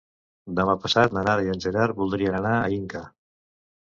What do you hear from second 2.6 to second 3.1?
a Inca.